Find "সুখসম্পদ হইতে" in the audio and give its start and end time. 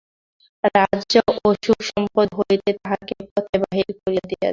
1.63-2.69